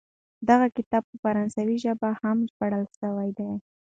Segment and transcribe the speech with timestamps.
[0.49, 3.51] دغه کتاب په فرانسوي ژبه هم ژباړل سوی دی.